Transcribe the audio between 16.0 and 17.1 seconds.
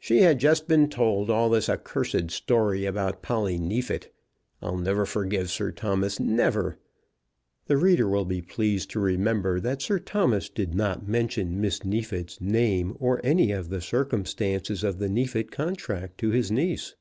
to his niece.